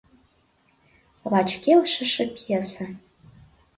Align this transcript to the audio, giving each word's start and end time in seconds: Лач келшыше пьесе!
Лач 1.31 1.49
келшыше 1.63 2.25
пьесе! 2.35 2.87